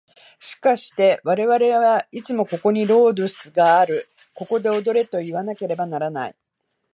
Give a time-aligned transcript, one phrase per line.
[0.39, 6.35] しかして我々はいつもここにロードゥスがある、ここで踊れといわなければならない。